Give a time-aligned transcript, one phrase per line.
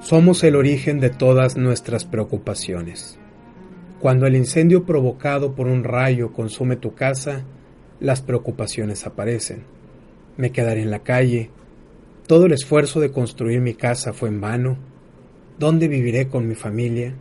[0.00, 3.18] Somos el origen de todas nuestras preocupaciones.
[4.00, 7.44] Cuando el incendio provocado por un rayo consume tu casa,
[8.00, 9.64] las preocupaciones aparecen.
[10.38, 11.50] Me quedaré en la calle.
[12.26, 14.78] Todo el esfuerzo de construir mi casa fue en vano.
[15.58, 17.14] ¿Dónde viviré con mi familia?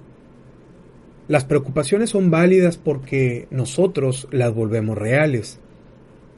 [1.28, 5.60] Las preocupaciones son válidas porque nosotros las volvemos reales.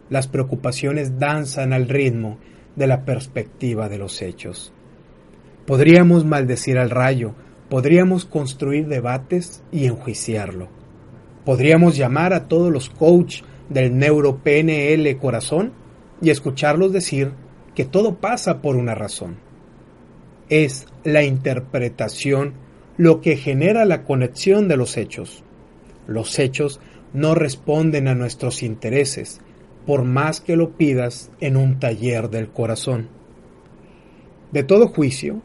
[0.10, 2.40] Las preocupaciones danzan al ritmo
[2.76, 4.73] de la perspectiva de los hechos.
[5.66, 7.34] Podríamos maldecir al rayo,
[7.70, 10.70] podríamos construir debates y enjuiciarlo.
[11.46, 15.74] Podríamos llamar a todos los coach del neuro PNL corazón
[16.22, 17.32] y escucharlos decir
[17.76, 19.38] que todo pasa por una razón.
[20.50, 22.54] Es la interpretación
[22.98, 25.44] lo que genera la conexión de los hechos.
[26.08, 26.80] Los hechos
[27.14, 29.41] no responden a nuestros intereses,
[29.85, 33.10] por más que lo pidas en un taller del corazón.
[34.52, 35.41] De todo juicio,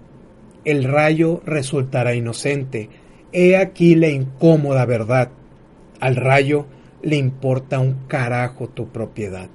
[0.66, 2.90] el rayo resultará inocente.
[3.32, 5.30] He aquí la incómoda verdad.
[6.00, 6.66] Al rayo
[7.02, 9.48] le importa un carajo tu propiedad.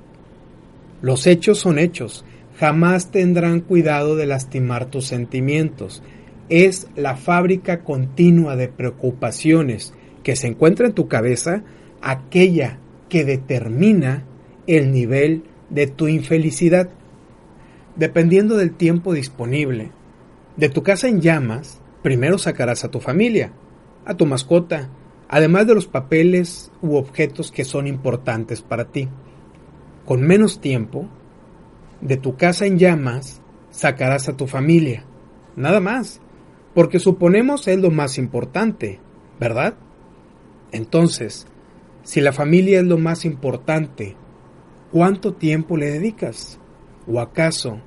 [1.01, 2.23] Los hechos son hechos,
[2.57, 6.01] jamás tendrán cuidado de lastimar tus sentimientos.
[6.47, 11.63] Es la fábrica continua de preocupaciones que se encuentra en tu cabeza
[12.01, 14.23] aquella que determina
[14.65, 16.89] el nivel de tu infelicidad.
[17.97, 19.91] Dependiendo del tiempo disponible,
[20.57, 23.53] de tu casa en llamas, primero sacarás a tu familia,
[24.05, 24.89] a tu mascota,
[25.30, 29.07] además de los papeles u objetos que son importantes para ti.
[30.05, 31.07] Con menos tiempo,
[32.02, 35.05] de tu casa en llamas, sacarás a tu familia.
[35.55, 36.19] Nada más,
[36.73, 38.99] porque suponemos es lo más importante,
[39.39, 39.75] ¿verdad?
[40.72, 41.47] Entonces,
[42.03, 44.16] si la familia es lo más importante,
[44.91, 46.59] ¿cuánto tiempo le dedicas?
[47.07, 47.79] ¿O acaso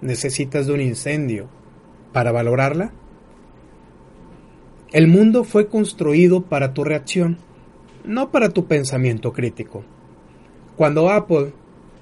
[0.00, 1.48] necesitas de un incendio
[2.18, 2.90] para valorarla?
[4.90, 7.38] El mundo fue construido para tu reacción,
[8.04, 9.84] no para tu pensamiento crítico.
[10.74, 11.52] Cuando Apple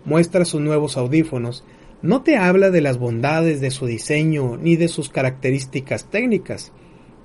[0.06, 1.64] muestra sus nuevos audífonos,
[2.00, 6.72] no te habla de las bondades de su diseño ni de sus características técnicas.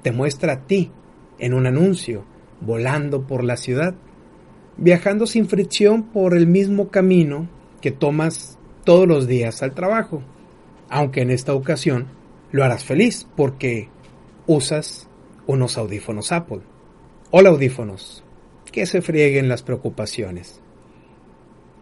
[0.02, 0.92] Te muestra a ti,
[1.40, 2.26] en un anuncio,
[2.60, 3.96] volando por la ciudad,
[4.76, 7.48] viajando sin fricción por el mismo camino
[7.80, 10.22] que tomas todos los días al trabajo,
[10.90, 12.20] aunque en esta ocasión
[12.52, 13.90] lo harás feliz porque
[14.46, 15.08] usas
[15.48, 16.62] unos audífonos Apple.
[17.32, 18.24] Hola audífonos,
[18.72, 20.62] que se frieguen las preocupaciones.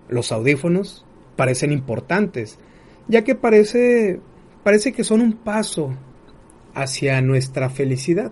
[0.08, 2.60] Los audífonos parecen importantes,
[3.08, 4.20] ya que parece,
[4.64, 5.96] parece que son un paso
[6.76, 8.32] hacia nuestra felicidad.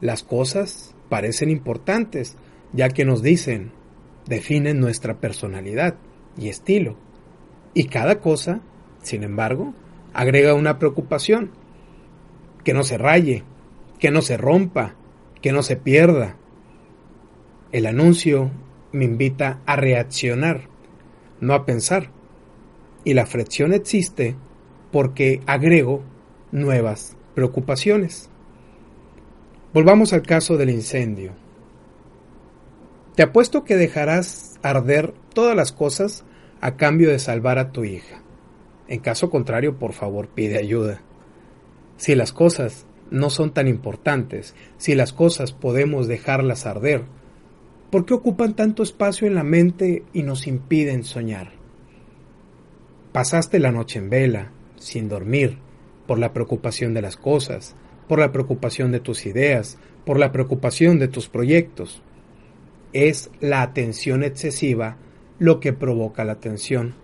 [0.00, 2.36] Las cosas parecen importantes,
[2.72, 3.70] ya que nos dicen,
[4.26, 5.96] definen nuestra personalidad
[6.36, 6.96] y estilo.
[7.72, 8.60] Y cada cosa,
[9.02, 9.74] sin embargo,
[10.16, 11.50] agrega una preocupación,
[12.64, 13.44] que no se raye,
[13.98, 14.94] que no se rompa,
[15.42, 16.36] que no se pierda.
[17.70, 18.50] El anuncio
[18.92, 20.62] me invita a reaccionar,
[21.40, 22.08] no a pensar.
[23.04, 24.36] Y la fricción existe
[24.90, 26.02] porque agrego
[26.50, 28.30] nuevas preocupaciones.
[29.74, 31.32] Volvamos al caso del incendio.
[33.16, 36.24] Te apuesto que dejarás arder todas las cosas
[36.62, 38.22] a cambio de salvar a tu hija.
[38.88, 41.00] En caso contrario, por favor, pide ayuda.
[41.96, 47.02] Si las cosas no son tan importantes, si las cosas podemos dejarlas arder,
[47.90, 51.52] ¿por qué ocupan tanto espacio en la mente y nos impiden soñar?
[53.12, 55.58] Pasaste la noche en vela, sin dormir,
[56.06, 57.74] por la preocupación de las cosas,
[58.08, 62.02] por la preocupación de tus ideas, por la preocupación de tus proyectos.
[62.92, 64.96] Es la atención excesiva
[65.38, 66.94] lo que provoca la tensión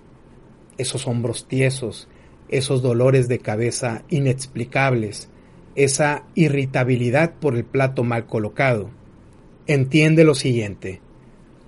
[0.82, 2.08] esos hombros tiesos,
[2.48, 5.28] esos dolores de cabeza inexplicables,
[5.74, 8.90] esa irritabilidad por el plato mal colocado.
[9.66, 11.00] Entiende lo siguiente,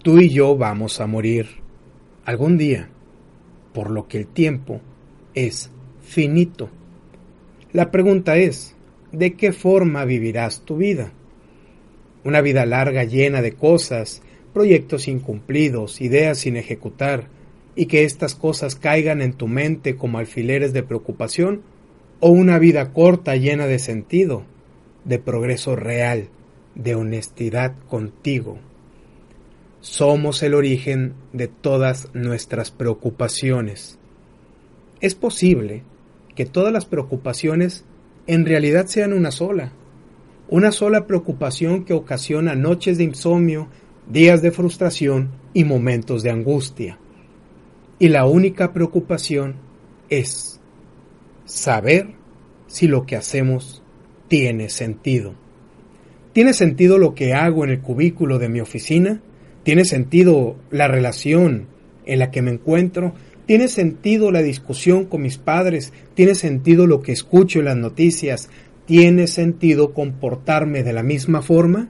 [0.03, 1.47] tú y yo vamos a morir
[2.25, 2.91] algún día,
[3.73, 4.81] por lo que el tiempo
[5.35, 5.71] es
[6.03, 6.69] finito.
[7.73, 8.77] La pregunta es,
[9.13, 11.13] ¿de qué forma vivirás tu vida?
[12.25, 14.23] Una vida larga llena de cosas,
[14.53, 17.29] proyectos incumplidos, ideas sin ejecutar,
[17.77, 21.63] y que estas cosas caigan en tu mente como alfileres de preocupación
[22.21, 24.45] o una vida corta llena de sentido,
[25.05, 26.29] de progreso real,
[26.75, 28.59] de honestidad contigo.
[29.81, 33.99] Somos el origen de todas nuestras preocupaciones.
[35.01, 35.83] Es posible
[36.35, 37.85] que todas las preocupaciones
[38.27, 39.73] en realidad sean una sola,
[40.49, 43.69] una sola preocupación que ocasiona noches de insomnio,
[44.09, 46.99] días de frustración y momentos de angustia.
[47.99, 49.55] Y la única preocupación
[50.09, 50.61] es
[51.45, 52.09] saber
[52.67, 53.83] si lo que hacemos
[54.29, 55.35] tiene sentido.
[56.33, 59.21] ¿Tiene sentido lo que hago en el cubículo de mi oficina?
[59.63, 61.69] ¿Tiene sentido la relación
[62.05, 63.15] en la que me encuentro?
[63.47, 65.93] ¿Tiene sentido la discusión con mis padres?
[66.15, 68.51] ¿Tiene sentido lo que escucho en las noticias?
[68.87, 71.89] ¿Tiene sentido comportarme de la misma forma?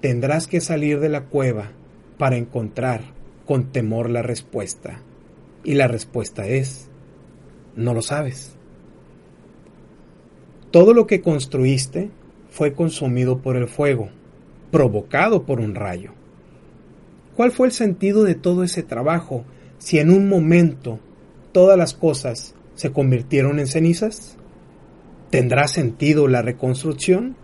[0.00, 1.72] Tendrás que salir de la cueva
[2.16, 3.02] para encontrar
[3.46, 5.00] con temor la respuesta.
[5.62, 6.88] Y la respuesta es,
[7.76, 8.56] no lo sabes.
[10.70, 12.10] Todo lo que construiste
[12.50, 14.08] fue consumido por el fuego,
[14.70, 16.12] provocado por un rayo.
[17.36, 19.44] ¿Cuál fue el sentido de todo ese trabajo
[19.78, 21.00] si en un momento
[21.52, 24.36] todas las cosas se convirtieron en cenizas?
[25.30, 27.36] ¿Tendrá sentido la reconstrucción?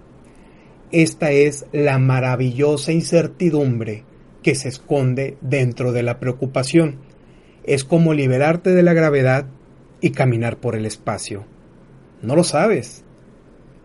[0.93, 4.05] Esta es la maravillosa incertidumbre
[4.43, 6.99] que se esconde dentro de la preocupación.
[7.65, 9.47] Es como liberarte de la gravedad
[10.01, 11.45] y caminar por el espacio.
[12.23, 13.05] No lo sabes.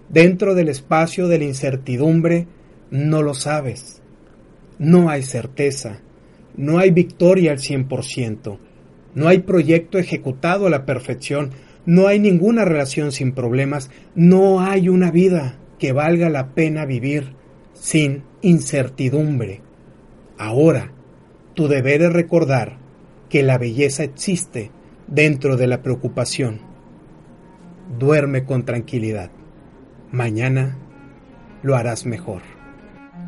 [0.10, 2.48] Dentro del espacio de la incertidumbre
[2.92, 4.02] no lo sabes.
[4.80, 6.02] No hay certeza.
[6.56, 8.58] No hay victoria al 100%.
[9.14, 11.52] No hay proyecto ejecutado a la perfección
[11.86, 17.34] no hay ninguna relación sin problemas, no hay una vida que valga la pena vivir
[17.74, 19.62] sin incertidumbre.
[20.38, 20.92] Ahora,
[21.54, 22.78] tu deber es recordar
[23.30, 24.72] que la belleza existe
[25.08, 26.60] dentro de la preocupación.
[27.98, 29.32] Duerme con tranquilidad.
[30.12, 30.78] Mañana
[31.64, 32.42] lo harás mejor.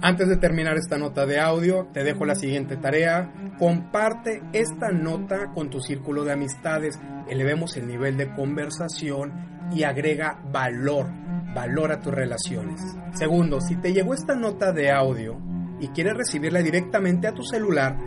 [0.02, 3.34] Antes de terminar esta nota de audio, te dejo la siguiente tarea.
[3.58, 7.00] Comparte esta nota con tu círculo de amistades.
[7.30, 9.32] Elevemos el nivel de conversación
[9.74, 11.08] y agrega valor,
[11.56, 12.82] valor a tus relaciones.
[13.14, 15.47] Segundo, si te llegó esta nota de audio
[15.80, 17.98] y quieres recibirla directamente a tu celular,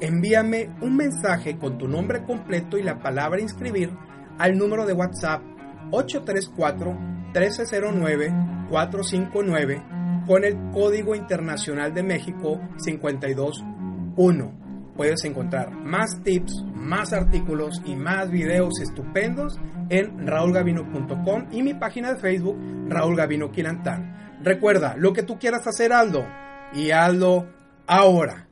[0.00, 3.90] envíame un mensaje con tu nombre completo y la palabra inscribir
[4.38, 5.42] al número de WhatsApp
[5.90, 6.92] 834
[7.32, 8.32] 1309
[8.68, 9.82] 459
[10.26, 14.60] con el Código Internacional de México 521.
[14.96, 22.14] Puedes encontrar más tips, más artículos y más videos estupendos en raulgavino.com y mi página
[22.14, 24.38] de Facebook Raúl Gavino Quilantán.
[24.42, 26.24] Recuerda, lo que tú quieras hacer, Aldo,
[26.72, 27.46] y Aldo
[27.86, 28.49] ahora.